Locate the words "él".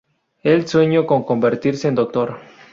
0.41-0.67